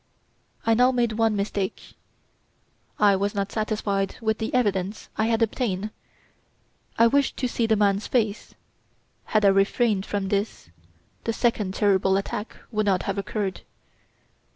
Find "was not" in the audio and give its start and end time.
3.15-3.51